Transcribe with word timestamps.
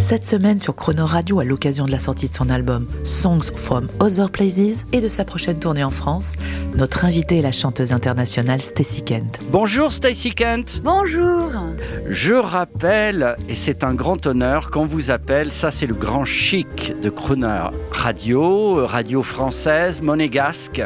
Cette 0.00 0.26
semaine 0.26 0.58
sur 0.58 0.74
Chrono 0.74 1.04
Radio, 1.04 1.40
à 1.40 1.44
l'occasion 1.44 1.84
de 1.84 1.90
la 1.90 1.98
sortie 1.98 2.26
de 2.26 2.34
son 2.34 2.48
album 2.48 2.86
Songs 3.04 3.52
from 3.54 3.86
Other 4.00 4.30
Places 4.30 4.84
et 4.92 5.00
de 5.00 5.08
sa 5.08 5.26
prochaine 5.26 5.58
tournée 5.58 5.84
en 5.84 5.90
France, 5.90 6.32
notre 6.74 7.04
invitée 7.04 7.38
est 7.38 7.42
la 7.42 7.52
chanteuse 7.52 7.92
internationale 7.92 8.62
Stacy 8.62 9.02
Kent. 9.02 9.40
Bonjour 9.52 9.92
Stacy 9.92 10.30
Kent. 10.30 10.80
Bonjour. 10.82 11.52
Je 12.08 12.32
rappelle, 12.32 13.36
et 13.48 13.54
c'est 13.54 13.84
un 13.84 13.92
grand 13.92 14.26
honneur 14.26 14.70
qu'on 14.70 14.86
vous 14.86 15.10
appelle, 15.10 15.52
ça 15.52 15.70
c'est 15.70 15.86
le 15.86 15.94
grand 15.94 16.24
chic 16.24 16.94
de 17.00 17.10
Crooner 17.10 17.64
Radio, 17.92 18.86
radio 18.86 19.22
française, 19.22 20.00
monégasque. 20.00 20.82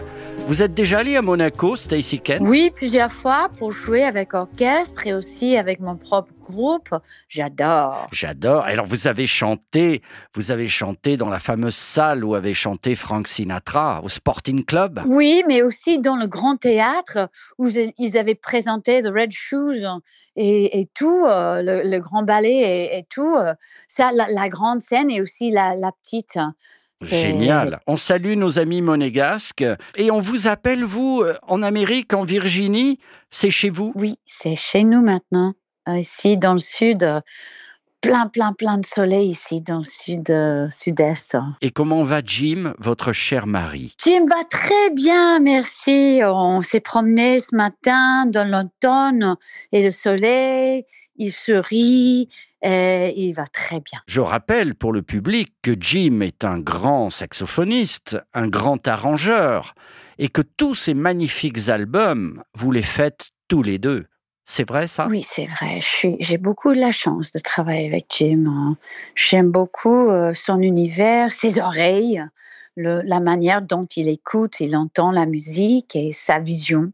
Vous 0.48 0.62
êtes 0.62 0.74
déjà 0.74 0.98
allé 0.98 1.16
à 1.16 1.22
Monaco, 1.22 1.76
Stacy 1.76 2.18
Kent? 2.18 2.42
Oui, 2.42 2.70
plusieurs 2.74 3.12
fois 3.12 3.48
pour 3.58 3.70
jouer 3.70 4.02
avec 4.02 4.34
orchestre 4.34 5.06
et 5.06 5.14
aussi 5.14 5.56
avec 5.56 5.80
mon 5.80 5.96
propre 5.96 6.28
groupe. 6.44 6.90
J'adore. 7.28 8.08
J'adore. 8.12 8.64
Alors 8.64 8.86
vous 8.86 9.06
avez 9.06 9.26
chanté, 9.26 10.02
vous 10.34 10.50
avez 10.50 10.68
chanté 10.68 11.16
dans 11.16 11.28
la 11.28 11.40
fameuse 11.40 11.74
salle 11.74 12.24
où 12.24 12.34
avait 12.34 12.54
chanté 12.54 12.94
Frank 12.94 13.26
Sinatra 13.26 14.00
au 14.02 14.08
Sporting 14.08 14.64
Club? 14.64 15.00
Oui, 15.06 15.42
mais 15.48 15.62
aussi 15.62 15.98
dans 15.98 16.16
le 16.16 16.26
grand 16.26 16.56
théâtre 16.56 17.30
où 17.58 17.68
ils 17.98 18.18
avaient 18.18 18.34
présenté 18.34 19.02
The 19.02 19.08
Red 19.08 19.32
Shoes 19.32 19.84
et, 20.36 20.80
et 20.80 20.88
tout, 20.94 21.24
euh, 21.26 21.62
le, 21.62 21.88
le, 21.88 22.00
grand 22.00 22.22
ballet 22.22 22.56
et, 22.56 22.98
et 22.98 23.06
tout. 23.08 23.34
Euh, 23.34 23.54
ça, 23.86 24.12
la, 24.12 24.28
la, 24.30 24.48
grande 24.48 24.80
scène 24.80 25.10
et 25.10 25.20
aussi 25.20 25.50
la, 25.50 25.76
la 25.76 25.92
petite. 25.92 26.38
Génial. 27.00 27.80
On 27.86 27.96
salue 27.96 28.34
nos 28.34 28.58
amis 28.58 28.82
monégasques 28.82 29.64
et 29.96 30.10
on 30.10 30.20
vous 30.20 30.46
appelle, 30.46 30.84
vous, 30.84 31.22
euh, 31.22 31.34
en 31.42 31.62
Amérique, 31.62 32.14
en 32.14 32.24
Virginie. 32.24 32.98
C'est 33.30 33.50
chez 33.50 33.70
vous? 33.70 33.92
Oui, 33.94 34.16
c'est 34.26 34.56
chez 34.56 34.84
nous 34.84 35.02
maintenant. 35.02 35.54
Ici, 35.88 36.38
dans 36.38 36.54
le 36.54 36.58
sud, 36.58 37.22
plein, 38.00 38.26
plein, 38.26 38.52
plein 38.52 38.78
de 38.78 38.86
soleil 38.86 39.30
ici, 39.30 39.60
dans 39.60 39.78
le 39.78 39.82
sud, 39.82 40.30
euh, 40.30 40.68
sud-est. 40.70 41.36
Et 41.62 41.70
comment 41.70 42.02
va 42.02 42.20
Jim, 42.24 42.74
votre 42.78 43.12
cher 43.12 43.46
mari? 43.46 43.94
Jim 44.04 44.26
va 44.28 44.44
très 44.44 44.90
bien, 44.90 45.40
merci. 45.40 46.20
On 46.22 46.60
s'est 46.60 46.80
promené 46.80 47.40
ce 47.40 47.56
matin 47.56 48.26
dans 48.26 48.46
l'automne 48.46 49.36
et 49.72 49.82
le 49.82 49.90
soleil, 49.90 50.84
il 51.16 51.32
sourit. 51.32 52.28
Et 52.66 53.12
il 53.14 53.34
va 53.34 53.46
très 53.46 53.80
bien. 53.80 54.00
Je 54.06 54.22
rappelle 54.22 54.74
pour 54.74 54.94
le 54.94 55.02
public 55.02 55.52
que 55.60 55.72
Jim 55.78 56.20
est 56.22 56.44
un 56.44 56.58
grand 56.58 57.10
saxophoniste, 57.10 58.16
un 58.32 58.48
grand 58.48 58.88
arrangeur, 58.88 59.74
et 60.16 60.28
que 60.30 60.40
tous 60.40 60.74
ces 60.74 60.94
magnifiques 60.94 61.68
albums, 61.68 62.42
vous 62.54 62.72
les 62.72 62.82
faites 62.82 63.32
tous 63.48 63.62
les 63.62 63.76
deux. 63.76 64.06
C'est 64.46 64.68
vrai 64.68 64.86
ça? 64.88 65.06
Oui, 65.08 65.22
c'est 65.22 65.46
vrai. 65.46 65.80
J'ai 66.20 66.38
beaucoup 66.38 66.74
de 66.74 66.80
la 66.80 66.92
chance 66.92 67.32
de 67.32 67.38
travailler 67.38 67.86
avec 67.86 68.06
Jim. 68.10 68.76
J'aime 69.14 69.50
beaucoup 69.50 70.10
euh, 70.10 70.34
son 70.34 70.60
univers, 70.60 71.32
ses 71.32 71.60
oreilles, 71.60 72.22
le, 72.76 73.00
la 73.02 73.20
manière 73.20 73.62
dont 73.62 73.86
il 73.96 74.08
écoute, 74.08 74.60
il 74.60 74.76
entend 74.76 75.12
la 75.12 75.24
musique 75.26 75.96
et 75.96 76.12
sa 76.12 76.40
vision. 76.40 76.92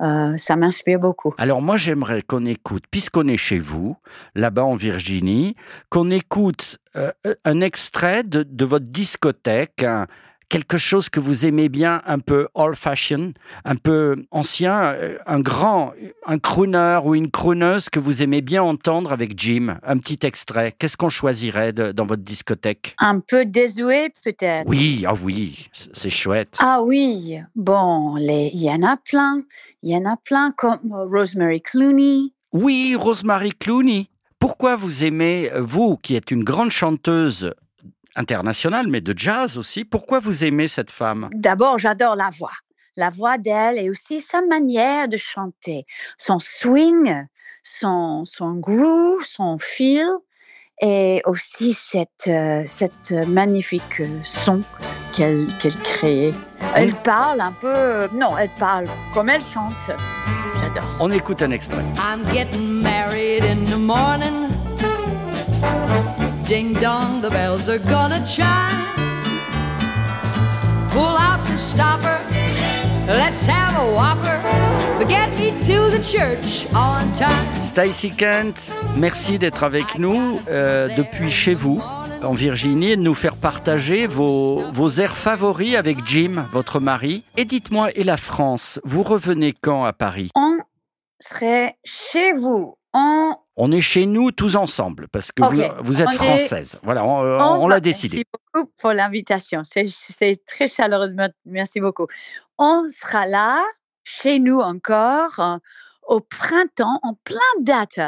Euh, 0.00 0.36
ça 0.36 0.54
m'inspire 0.54 1.00
beaucoup. 1.00 1.34
Alors 1.38 1.60
moi 1.60 1.76
j'aimerais 1.76 2.22
qu'on 2.22 2.44
écoute, 2.44 2.84
puisqu'on 2.88 3.26
est 3.26 3.36
chez 3.36 3.58
vous, 3.58 3.96
là-bas 4.36 4.64
en 4.64 4.76
Virginie, 4.76 5.56
qu'on 5.90 6.10
écoute 6.10 6.78
euh, 6.94 7.10
un 7.44 7.60
extrait 7.60 8.22
de, 8.22 8.44
de 8.44 8.64
votre 8.64 8.86
discothèque, 8.86 9.82
un, 9.82 10.06
quelque 10.48 10.78
chose 10.78 11.08
que 11.08 11.20
vous 11.20 11.46
aimez 11.46 11.68
bien, 11.68 12.02
un 12.06 12.18
peu 12.18 12.48
old-fashioned, 12.54 13.34
un 13.64 13.76
peu 13.76 14.24
ancien, 14.30 14.96
un 15.26 15.40
grand, 15.40 15.92
un 16.26 16.38
crooner 16.38 17.00
ou 17.04 17.14
une 17.14 17.30
crooneuse 17.30 17.88
que 17.90 17.98
vous 17.98 18.22
aimez 18.22 18.40
bien 18.40 18.62
entendre 18.62 19.12
avec 19.12 19.38
Jim. 19.38 19.78
Un 19.82 19.98
petit 19.98 20.18
extrait. 20.26 20.72
Qu'est-ce 20.78 20.96
qu'on 20.96 21.08
choisirait 21.08 21.72
de, 21.72 21.92
dans 21.92 22.06
votre 22.06 22.22
discothèque? 22.22 22.94
Un 22.98 23.20
peu 23.20 23.44
désuet 23.44 24.10
peut-être. 24.24 24.68
Oui, 24.68 25.04
ah 25.06 25.14
oui, 25.22 25.68
c'est 25.72 26.10
chouette. 26.10 26.56
Ah 26.58 26.82
oui, 26.82 27.38
bon, 27.54 28.16
il 28.16 28.62
y 28.62 28.70
en 28.70 28.82
a 28.82 28.96
plein. 28.96 29.42
Il 29.82 29.90
y 29.90 29.96
en 29.96 30.04
a 30.04 30.16
plein 30.16 30.52
comme 30.56 30.80
Rosemary 30.90 31.60
Clooney. 31.60 32.32
Oui, 32.52 32.96
Rosemary 32.98 33.52
Clooney. 33.52 34.08
Pourquoi 34.38 34.76
vous 34.76 35.04
aimez, 35.04 35.50
vous 35.58 35.96
qui 35.96 36.14
êtes 36.14 36.30
une 36.30 36.44
grande 36.44 36.70
chanteuse 36.70 37.52
internationale, 38.18 38.88
mais 38.88 39.00
de 39.00 39.14
jazz 39.16 39.56
aussi. 39.56 39.84
Pourquoi 39.84 40.20
vous 40.20 40.44
aimez 40.44 40.68
cette 40.68 40.90
femme? 40.90 41.30
D'abord, 41.32 41.78
j'adore 41.78 42.16
la 42.16 42.30
voix. 42.30 42.52
La 42.96 43.10
voix 43.10 43.38
d'elle 43.38 43.78
et 43.78 43.88
aussi 43.88 44.20
sa 44.20 44.42
manière 44.42 45.08
de 45.08 45.16
chanter. 45.16 45.86
Son 46.18 46.38
swing, 46.40 47.14
son, 47.62 48.24
son 48.24 48.54
groove, 48.54 49.24
son 49.24 49.58
feel 49.58 50.08
et 50.80 51.22
aussi 51.26 51.72
cette, 51.72 52.28
euh, 52.28 52.64
cette 52.66 53.12
magnifique 53.28 54.02
son 54.24 54.62
qu'elle 55.12 55.46
qu'elle 55.58 55.76
crée. 55.76 56.34
Elle 56.74 56.94
parle 56.94 57.40
un 57.40 57.52
peu... 57.52 58.08
Non, 58.12 58.36
elle 58.36 58.50
parle 58.58 58.88
comme 59.14 59.28
elle 59.28 59.42
chante. 59.42 59.74
J'adore 60.60 60.92
ça. 60.92 60.98
On 61.00 61.10
écoute 61.10 61.42
un 61.42 61.50
extrait. 61.50 61.84
I'm 61.98 62.22
getting 62.32 62.82
married 62.82 63.44
in 63.44 63.64
the 63.70 63.78
morning. 63.78 64.37
Ding 66.48 66.72
dong, 66.80 67.20
the 67.20 67.28
bells 67.28 67.68
are 67.68 67.78
gonna 67.78 68.24
chime. 68.24 68.82
Pull 70.92 71.14
out 71.14 71.44
the 71.46 71.58
stopper, 71.58 72.18
let's 73.06 73.44
have 73.46 73.76
a 73.76 73.92
whopper. 73.94 74.40
But 74.96 75.10
get 75.10 75.28
me 75.36 75.50
to 75.66 75.90
the 75.90 76.02
church 76.02 76.66
on 76.74 77.12
time. 77.12 77.62
Stacy 77.62 78.12
Kent, 78.12 78.72
merci 78.96 79.38
d'être 79.38 79.62
avec 79.62 79.98
nous 79.98 80.40
euh, 80.48 80.88
depuis 80.96 81.30
chez 81.30 81.52
vous 81.52 81.82
en 82.22 82.32
Virginie 82.32 82.92
et 82.92 82.96
de 82.96 83.02
nous 83.02 83.12
faire 83.12 83.36
partager 83.36 84.06
vos, 84.06 84.64
vos 84.72 84.88
airs 84.92 85.18
favoris 85.18 85.76
avec 85.76 85.98
Jim, 86.06 86.46
votre 86.50 86.80
mari. 86.80 87.24
Et 87.36 87.44
dites-moi, 87.44 87.90
et 87.94 88.04
la 88.04 88.16
France, 88.16 88.80
vous 88.84 89.02
revenez 89.02 89.52
quand 89.52 89.84
à 89.84 89.92
Paris? 89.92 90.30
On 90.34 90.56
serait 91.20 91.76
chez 91.84 92.32
vous. 92.32 92.78
On 92.98 93.36
on 93.60 93.72
est 93.72 93.80
chez 93.80 94.06
nous 94.06 94.30
tous 94.30 94.54
ensemble 94.54 95.08
parce 95.08 95.32
que 95.32 95.42
okay. 95.42 95.68
vous, 95.78 95.84
vous, 95.84 96.02
êtes 96.02 96.08
on 96.08 96.12
française. 96.12 96.74
Est... 96.74 96.84
Voilà, 96.84 97.04
on, 97.04 97.22
on, 97.22 97.64
on 97.64 97.68
l'a 97.68 97.80
décidé. 97.80 98.18
Merci 98.18 98.30
beaucoup 98.54 98.72
pour 98.78 98.92
l'invitation. 98.92 99.62
C'est 99.64 100.46
très 100.46 100.68
chaleureux. 100.68 101.12
Merci 101.44 101.80
beaucoup. 101.80 102.06
On 102.56 102.88
sera 102.88 103.26
là, 103.26 103.64
chez 104.04 104.38
nous 104.38 104.60
encore, 104.60 105.40
euh, 105.40 105.56
au 106.06 106.20
printemps, 106.20 107.00
en 107.02 107.14
plein 107.24 107.50
de 107.58 107.64
dates. 107.64 108.00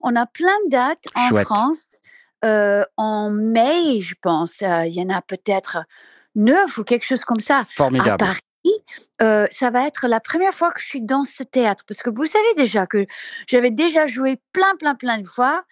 On 0.00 0.16
a 0.16 0.26
plein 0.26 0.58
de 0.66 0.70
dates 0.70 1.04
en 1.14 1.28
Chouette. 1.28 1.46
France. 1.46 1.96
Euh, 2.44 2.84
en 2.96 3.30
mai, 3.30 4.00
je 4.00 4.14
pense. 4.20 4.62
Euh, 4.62 4.86
il 4.86 4.94
y 4.94 5.02
en 5.02 5.10
a 5.10 5.22
peut-être 5.22 5.78
neuf 6.34 6.78
ou 6.78 6.84
quelque 6.84 7.04
chose 7.04 7.24
comme 7.24 7.40
ça. 7.40 7.64
Formidable. 7.70 8.24
À 8.24 8.26
Paris. 8.26 8.40
Euh, 9.22 9.46
ça 9.50 9.70
va 9.70 9.86
être 9.86 10.08
la 10.08 10.20
première 10.20 10.54
fois 10.54 10.72
que 10.72 10.80
je 10.80 10.86
suis 10.86 11.00
dans 11.00 11.24
ce 11.24 11.42
théâtre 11.42 11.84
parce 11.86 12.02
que 12.02 12.10
vous 12.10 12.24
savez 12.24 12.54
déjà 12.56 12.86
que 12.86 13.06
j'avais 13.46 13.70
déjà 13.70 14.06
joué 14.06 14.38
plein, 14.52 14.74
plein, 14.78 14.94
plein 14.94 15.18
de 15.18 15.26
fois 15.26 15.64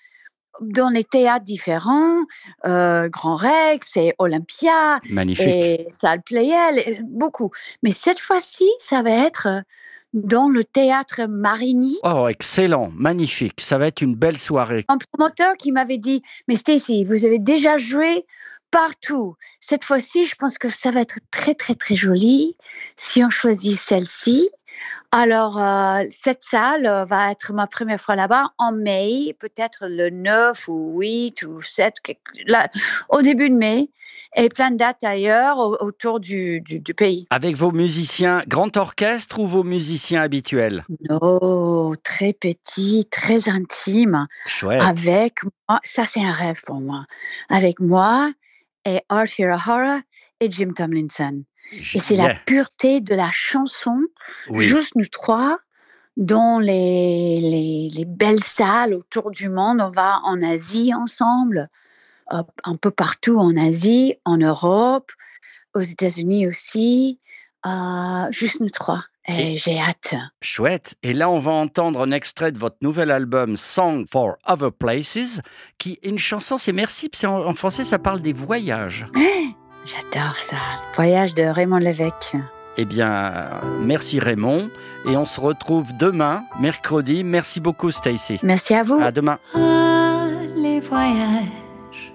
dans 0.61 0.91
des 0.93 1.05
théâtres 1.05 1.45
différents, 1.45 2.25
euh, 2.67 3.09
Grand 3.09 3.35
Rex 3.35 3.97
et 3.97 4.15
Olympia, 4.19 5.01
Magnifique. 5.11 5.47
et 5.47 5.87
Salle 5.89 6.23
Playel, 6.23 7.05
beaucoup. 7.09 7.51
Mais 7.83 7.91
cette 7.91 8.21
fois-ci, 8.21 8.69
ça 8.79 9.03
va 9.03 9.11
être 9.11 9.49
dans 10.13 10.49
le 10.49 10.63
théâtre 10.63 11.23
Marigny. 11.29 11.99
Oh, 12.05 12.29
excellent, 12.29 12.91
magnifique. 12.95 13.61
Ça 13.61 13.79
va 13.79 13.89
être 13.89 14.01
une 14.01 14.15
belle 14.15 14.39
soirée. 14.39 14.85
Un 14.89 14.99
promoteur 14.99 15.57
qui 15.57 15.73
m'avait 15.73 15.99
dit, 15.99 16.23
mais 16.47 16.55
Stacy, 16.55 17.05
vous 17.05 17.25
avez 17.25 17.41
déjà 17.41 17.77
joué 17.77 18.25
partout. 18.75 19.37
Cette 19.61 19.85
fois-ci, 19.85 20.27
je 20.27 20.35
pense 20.35 20.59
que 20.59 20.69
ça 20.69 20.91
va 20.91 21.01
être 21.01 21.21
très, 21.31 21.55
très, 21.55 21.77
très 21.77 21.95
joli 21.95 22.57
si 22.97 23.23
on 23.23 23.31
choisit 23.31 23.79
celle-ci. 23.79 24.51
Alors, 25.13 25.63
euh, 25.63 26.03
cette 26.11 26.43
salle 26.43 26.85
euh, 26.85 27.05
va 27.05 27.31
être 27.31 27.53
ma 27.53 27.69
première 27.69 28.01
fois 28.01 28.17
là-bas 28.17 28.47
en 28.59 28.73
mai, 28.73 29.37
peut-être 29.39 29.87
le 29.87 30.11
9 30.11 30.67
ou 30.67 30.99
8 30.99 31.45
ou 31.45 31.63
7, 31.63 31.95
là, 32.49 32.69
au 33.11 33.23
début 33.23 33.49
de 33.49 33.55
mai, 33.55 33.91
et 34.35 34.49
plein 34.49 34.73
de 34.73 34.77
dates 34.77 35.05
ailleurs 35.05 35.59
au, 35.59 35.77
autour 35.81 36.19
du, 36.19 36.61
du, 36.61 36.81
du, 36.81 36.95
pays. 36.95 37.29
Avec 37.31 37.55
vos 37.55 37.71
musiciens 37.71 38.43
grand 38.49 38.77
orchestre 38.77 39.39
ou 39.39 39.47
vos 39.47 39.63
musiciens 39.63 40.23
habituels? 40.23 40.85
Non, 41.09 41.93
très 42.03 42.33
petit, 42.33 43.07
très 43.09 43.49
intime. 43.49 44.27
Chouette. 44.47 44.83
Avec 44.83 45.45
moi, 45.69 45.79
ça 45.85 46.07
c'est 46.07 46.25
un 46.25 46.33
rêve 46.33 46.61
pour 46.67 46.81
moi. 46.81 47.05
Avec 47.51 47.79
moi, 47.79 48.33
et 48.85 49.01
Art 49.09 49.27
Hirahara 49.39 50.01
et 50.41 50.51
Jim 50.51 50.73
Tomlinson. 50.75 51.45
Et 51.73 51.99
c'est 51.99 52.17
la 52.17 52.35
pureté 52.35 53.01
de 53.01 53.15
la 53.15 53.31
chanson, 53.33 53.99
Oui. 54.51 54.65
juste 54.65 54.95
nous 54.97 55.07
trois, 55.07 55.59
dans 56.17 56.59
les, 56.61 57.41
les, 57.41 57.89
les 57.93 58.05
belles 58.05 58.43
salles 58.45 58.95
autour 58.95 59.31
du 59.31 59.49
monde. 59.49 59.81
On 59.81 59.91
va 59.91 60.21
en 60.25 60.43
Asie 60.43 60.93
ensemble, 60.95 61.69
un 62.31 62.77
peu 62.77 62.91
partout 62.91 63.39
en 63.39 63.57
Asie, 63.57 64.15
en 64.25 64.37
Europe, 64.37 65.11
aux 65.75 65.81
États-Unis 65.81 66.47
aussi. 66.47 67.19
euh, 67.67 68.27
juste 68.31 68.61
nous 68.61 68.71
trois. 68.71 69.05
Et, 69.27 69.55
Et- 69.55 69.57
j'ai 69.57 69.79
hâte. 69.81 70.15
Chouette. 70.43 70.95
Et 71.03 71.13
là, 71.15 71.31
on 71.31 71.39
va 71.39 71.53
entendre 71.53 72.01
un 72.03 72.11
extrait 72.11 72.53
de 72.53 72.59
votre 72.59 72.77
nouvel 72.83 73.11
album 73.11 73.57
Song 73.57 74.05
for 74.11 74.35
Other 74.47 74.71
Places, 74.73 75.41
qui 75.79 75.99
est 76.03 76.09
une 76.09 76.19
chanson, 76.19 76.59
c'est 76.59 76.73
merci, 76.73 77.09
c'est 77.13 77.27
en, 77.27 77.39
en 77.47 77.55
français, 77.55 77.85
ça 77.85 77.99
parle 77.99 78.21
des 78.21 78.33
voyages. 78.35 79.07
J'adore 79.87 80.37
ça. 80.37 80.57
Le 80.91 80.95
voyage 80.97 81.35
de 81.35 81.43
Raymond 81.45 81.79
Lévesque. 81.79 82.37
Eh 82.77 82.85
bien, 82.87 83.61
merci 83.81 84.19
Raymond. 84.19 84.69
Et 85.07 85.17
on 85.17 85.25
se 85.25 85.41
retrouve 85.41 85.97
demain, 85.97 86.43
mercredi. 86.61 87.23
Merci 87.23 87.61
beaucoup, 87.61 87.91
Stacy. 87.91 88.41
Merci 88.43 88.75
à 88.75 88.83
vous. 88.83 88.99
À 89.01 89.13
demain. 89.13 89.39
Ah, 89.55 90.27
les 90.57 90.81
voyages 90.81 92.13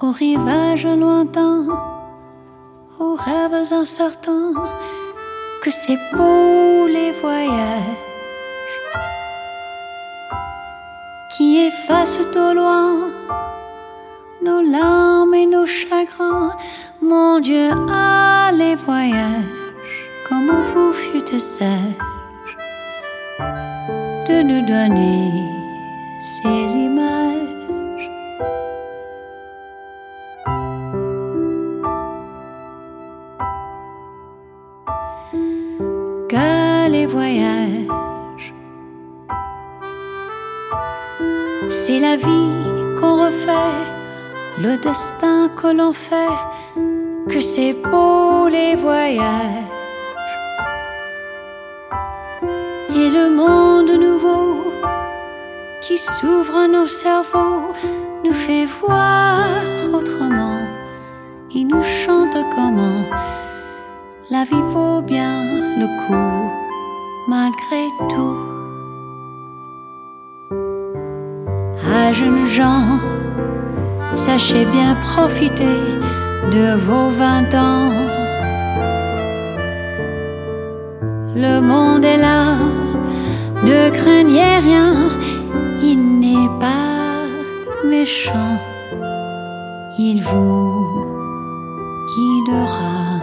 aux 0.00 0.12
rivages 0.12 0.86
lointains, 0.86 1.66
aux 2.98 3.14
rêves 3.14 3.72
incertains, 3.72 4.52
que 5.62 5.70
c'est 5.70 5.98
beau 6.14 6.86
les 6.86 7.12
voyages 7.12 7.96
qui 11.36 11.58
effacent 11.66 12.20
au 12.36 12.54
loin 12.54 13.12
nos 14.42 14.62
larmes 14.62 15.34
et 15.34 15.46
nos 15.46 15.66
chagrins. 15.66 16.52
Mon 17.00 17.40
Dieu, 17.40 17.70
ah, 17.90 18.50
les 18.52 18.74
voyages, 18.74 19.44
comment 20.28 20.62
vous 20.72 20.92
fûtes 20.92 21.38
sage 21.38 21.96
de 24.28 24.42
nous 24.42 24.64
donner 24.66 25.30
ces 26.20 26.76
images. 26.76 27.57
C'est 41.68 42.00
la 42.00 42.16
vie 42.16 42.50
qu'on 42.98 43.14
refait, 43.26 43.78
le 44.58 44.76
destin 44.76 45.48
que 45.56 45.68
l'on 45.68 45.92
fait, 45.92 46.38
que 47.28 47.40
c'est 47.40 47.74
beau 47.74 48.48
les 48.48 48.74
voyages. 48.74 49.68
et 52.90 53.10
le 53.10 53.30
monde 53.30 53.90
nouveau 53.90 54.72
qui 55.82 55.96
s'ouvre 55.96 56.56
à 56.56 56.66
nos 56.66 56.86
cerveaux 56.86 57.72
nous 58.24 58.32
fait 58.32 58.64
voir 58.64 59.46
autrement. 59.92 60.60
Il 61.54 61.68
nous 61.68 61.82
chante 61.82 62.36
comment 62.54 63.04
la 64.30 64.44
vie 64.44 64.64
vaut 64.72 65.00
bien 65.00 65.67
malgré 67.28 67.84
tout. 68.08 68.36
Ah, 71.94 72.12
jeunes 72.12 72.46
gens, 72.46 72.98
sachez 74.14 74.64
bien 74.64 74.94
profiter 74.94 75.78
de 76.50 76.74
vos 76.86 77.10
vingt 77.10 77.54
ans. 77.54 77.90
Le 81.44 81.60
monde 81.60 82.04
est 82.04 82.16
là, 82.16 82.56
ne 83.62 83.90
craignez 83.90 84.56
rien, 84.70 84.94
il 85.82 85.98
n'est 86.20 86.52
pas 86.58 87.26
méchant, 87.84 88.56
il 89.98 90.22
vous 90.22 90.86
guidera. 92.08 93.17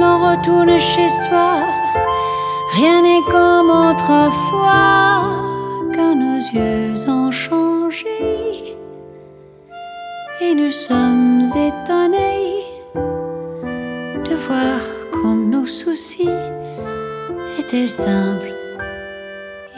L'on 0.00 0.16
retourne 0.30 0.78
chez 0.78 1.08
soi, 1.08 1.52
rien 2.76 3.02
n'est 3.02 3.26
comme 3.30 3.70
autrefois, 3.70 5.22
car 5.94 6.14
nos 6.14 6.40
yeux 6.54 7.08
ont 7.08 7.30
changé. 7.30 8.76
Et 10.40 10.54
nous 10.54 10.70
sommes 10.70 11.42
étonnés 11.68 12.64
de 12.94 14.34
voir 14.34 14.80
comme 15.12 15.50
nos 15.50 15.66
soucis 15.66 16.36
étaient 17.58 17.86
simples 17.86 18.54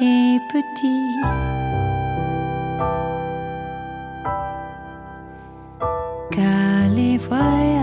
et 0.00 0.38
petits. 0.52 1.14
Car 6.30 6.88
les 6.94 7.18
voyages 7.18 7.77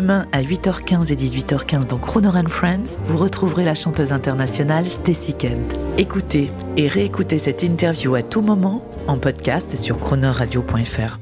Demain 0.00 0.24
à 0.32 0.40
8h15 0.40 1.12
et 1.12 1.16
18h15 1.16 1.88
dans 1.88 1.98
Croner 1.98 2.28
and 2.28 2.48
Friends, 2.48 2.98
vous 3.04 3.18
retrouverez 3.18 3.66
la 3.66 3.74
chanteuse 3.74 4.14
internationale 4.14 4.86
Stacy 4.86 5.34
Kent. 5.34 5.76
Écoutez 5.98 6.50
et 6.78 6.88
réécoutez 6.88 7.36
cette 7.36 7.62
interview 7.62 8.14
à 8.14 8.22
tout 8.22 8.40
moment 8.40 8.82
en 9.08 9.18
podcast 9.18 9.76
sur 9.76 9.98
cronerradio.fr. 9.98 11.18